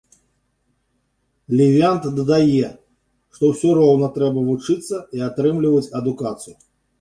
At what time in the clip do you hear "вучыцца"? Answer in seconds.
4.49-4.95